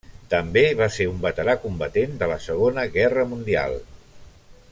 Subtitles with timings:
[0.29, 3.79] També va ser un veterà combatent de la Segona Guerra Mundial.